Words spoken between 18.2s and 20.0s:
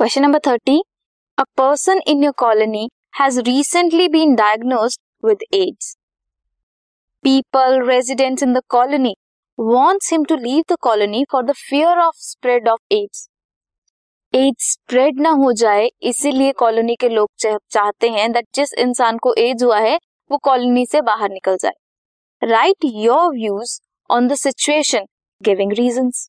that जिस इंसान को एड्स हुआ है